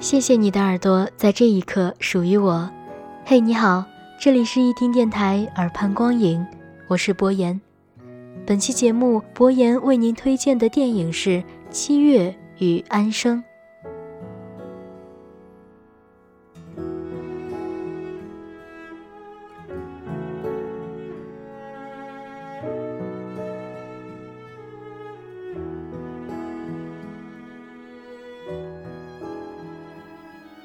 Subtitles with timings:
[0.00, 2.70] 谢谢你的耳朵，在这一刻属于我。
[3.24, 3.84] 嘿，你好，
[4.20, 6.46] 这里是一听电台耳畔光影，
[6.86, 7.60] 我是博言。
[8.46, 11.30] 本期节目，博言为您推荐的电影是
[11.70, 13.42] 《七月与安生》。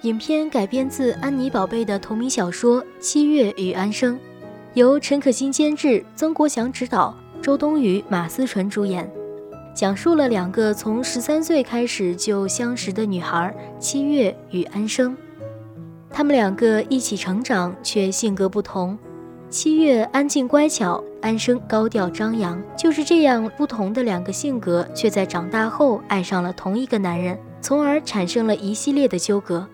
[0.03, 4.15] 影片改编自安妮宝贝的同名小说《七月与安生》，
[4.73, 9.09] 由陈可辛监制，曾国祥执导，周冬雨、马思纯主演，
[9.73, 15.15] 讲述了两个从十三岁开始就相识的女孩七月与安生。
[16.09, 18.99] 他们两个一起成长，却性格不同。
[19.49, 22.61] 七月安静乖巧，安生高调张扬。
[22.77, 29.65] 就是这样不同的两个性格，却在长大后爱上了同一个男人，从而产生了一系列的纠葛。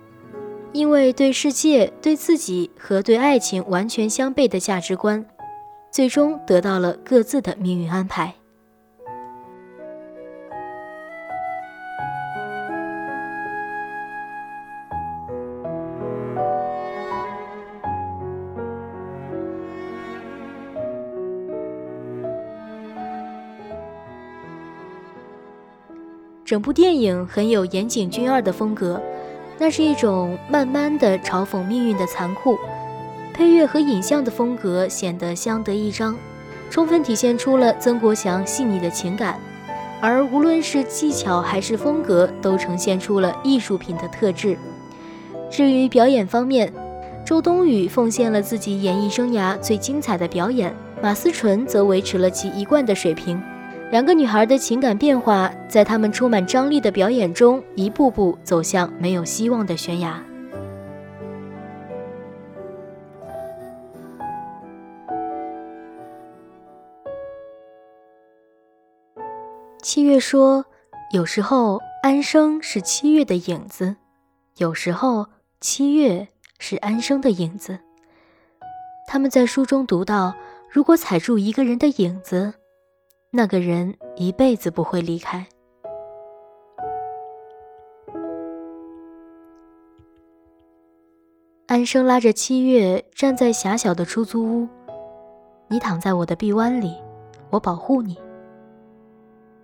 [0.71, 5.25] 因为对世界、对自己和对爱情完全相悖的价值观，
[5.91, 8.33] 最终得到了各自的命运安排。
[26.45, 28.99] 整部电影很有岩井俊二的风格。
[29.61, 32.57] 那是一种慢慢的嘲讽命运的残酷，
[33.33, 36.15] 配乐和影像的风格显得相得益彰，
[36.69, 39.37] 充分体现出了曾国祥细腻的情感。
[39.99, 44.57] 而无论是技巧还是风格，都呈现出了艺术品的特质。
[45.51, 46.71] 至于表演方面，
[47.25, 53.41] 周冬雨奉献了自己演艺生涯最精彩的表演，马思纯则维持了其一贯的水平。
[53.91, 60.23] 两个女孩的情感变化，在她们充满张力的表演中，一步步走向没有希望的悬崖。
[69.81, 70.63] 七月说
[71.11, 73.95] ：“有时候安生是七月的影子，
[74.57, 75.25] 有时候
[75.61, 76.27] 七月
[76.59, 77.79] 是安生的影子。”
[79.09, 80.35] 他们在书中读到
[80.69, 82.53] ：“如果踩住一个人的影子。”
[83.31, 85.45] 那个人一辈子不会离开。
[91.67, 94.67] 安生拉着七月站在狭小的出租屋，
[95.67, 96.95] 你躺在我的臂弯里，
[97.51, 98.17] 我保护你。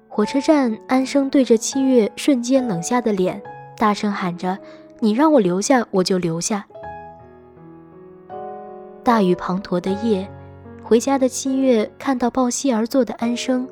[0.07, 3.41] 火车站，安生对着七月瞬间冷下的脸，
[3.77, 4.55] 大声喊着
[5.01, 6.67] ：“你让我留下，我就留下。”
[9.03, 10.29] 大雨滂沱的夜。
[10.87, 13.67] 回家的七月看到抱膝而坐的安生，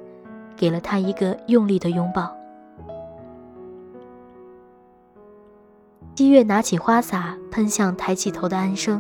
[0.58, 2.36] 给了他一个用力的拥抱。
[6.16, 9.00] 七月拿起花洒喷向抬起头的安生，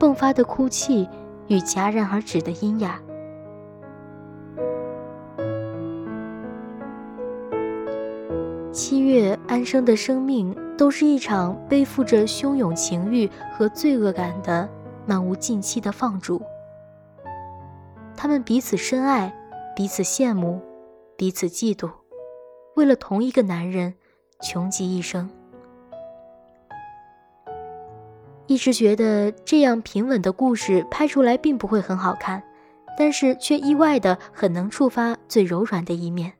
[0.00, 1.06] 迸发的哭泣
[1.46, 2.98] 与戛然而止的阴哑。
[8.72, 14.66] 七月安生的生命都是一场背负着汹涌情欲和罪恶感的
[15.04, 16.40] 漫无尽期的放逐。
[18.16, 19.34] 他们彼此深爱，
[19.76, 20.60] 彼此羡慕，
[21.16, 21.90] 彼此嫉妒，
[22.76, 23.94] 为了同一个男人，
[24.40, 25.28] 穷极一生。
[28.46, 32.42] 一直觉得这样平稳的故事拍出来并不会很好看，
[32.96, 36.32] 但是却意外的很能触发最柔软的一面。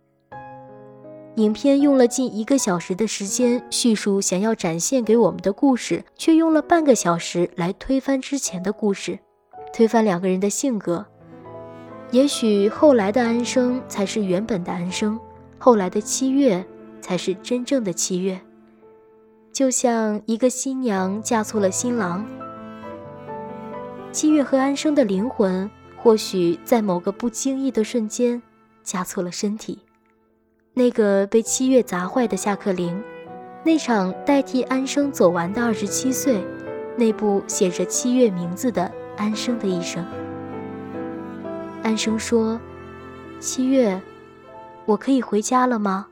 [1.37, 9.19] 影片用了近一个小时的时间叙述想要展现给我们的故事，却用了半个小时来推翻之前的故事，
[9.73, 11.07] 推翻两个人的性格。
[12.15, 15.19] 也许后来的安生才是原本的安生，
[15.59, 16.65] 后来的七月
[17.01, 18.41] 才是真正的七月。
[19.53, 22.25] 就像一个新娘嫁错了新郎，
[24.13, 28.41] 七月和安生的灵魂或许在某个不经意的瞬间
[28.85, 29.81] 嫁错了身体。
[30.73, 33.03] 那个被七月砸坏的下课铃，
[33.65, 36.41] 那场代替安生走完的二十七岁，
[36.97, 40.07] 那部写着七月名字的安生的一生。
[41.85, 42.59] 安生说
[43.39, 44.01] ：“七月，
[44.87, 46.07] 我可以回家了吗？”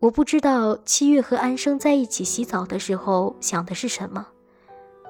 [0.00, 4.26] 我不知道七月和安生在一起洗澡的时候想的是什么，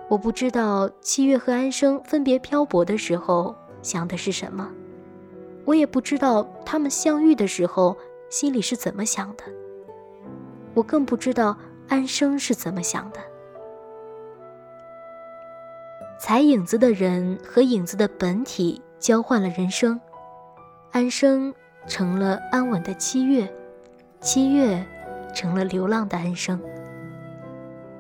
[0.09, 4.69] 我不知道七月和安生分别漂泊的时候想的是什么，
[5.65, 7.97] 我也不知道他们相遇的时候
[8.29, 9.45] 心里是怎么想的，
[10.75, 13.21] 我更不知道安生是怎么想的。
[16.23, 19.99] 踩影子的人和影子的本体交换了人生，
[20.93, 21.55] 安生
[21.87, 23.51] 成了安稳的七月，
[24.21, 24.85] 七月
[25.35, 26.61] 成了流浪的安生。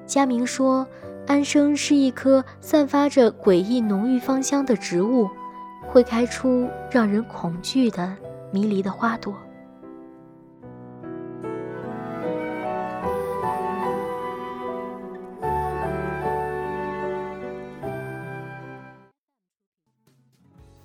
[0.04, 0.86] 佳明说，
[1.26, 5.26] 安生是一棵散发着诡异浓郁芳香的植物，
[5.88, 8.14] 会开出让人恐惧的
[8.52, 9.34] 迷离的花朵。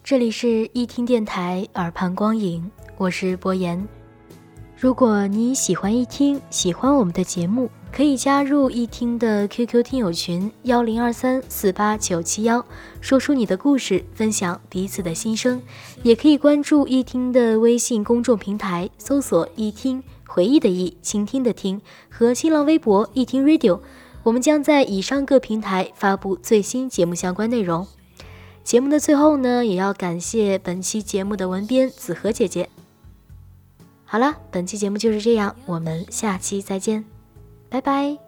[0.06, 3.88] 这里是一听电台耳畔光影，我是博言。
[4.78, 12.64] 如果你喜欢一听，喜欢我们的节目，可以加入一听的 QQ 听友群幺零二三四八九七幺，
[13.02, 15.60] 说出你的故事，分享彼此的心声。
[16.04, 21.82] 也可以关注一听的微信公众平台，搜索“一听回忆的忆，倾听的听”
[22.12, 23.80] 和新浪微博“一听 Radio”，
[24.22, 27.88] 我们将在以上各平台发布最新节目相关内容。
[28.66, 32.68] 节目的最后呢，也要感谢本期节目的文编子禾姐姐。
[34.04, 37.06] 好了，本期节目就是这样，我们下期再见，
[37.70, 38.25] 拜拜。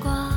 [0.00, 0.27] 光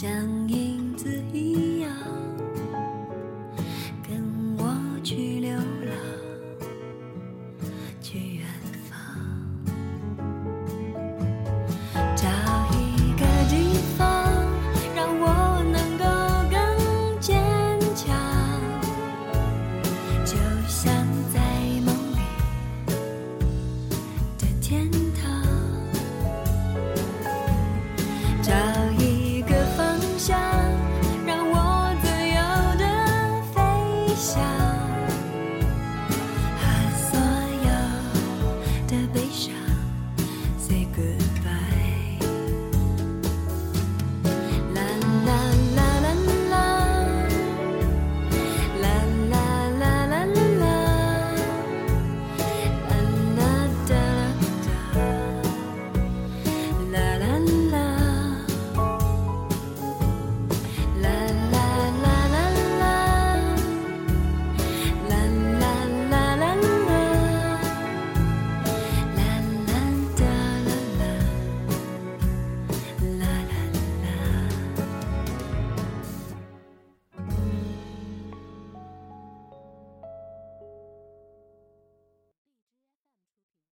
[0.00, 0.10] 像
[0.48, 1.90] 影子一样
[4.02, 5.94] 跟我去流浪
[8.00, 8.46] 去远
[8.88, 8.96] 方
[12.16, 12.26] 找
[12.72, 14.06] 一个地方
[14.96, 16.04] 让我能够
[16.48, 17.38] 更坚
[17.94, 18.08] 强。
[20.24, 20.34] 就
[20.66, 20.90] 像
[21.30, 21.38] 在
[21.84, 22.22] 梦里
[24.38, 24.90] 的天
[25.20, 25.20] 堂。
[28.42, 28.50] 找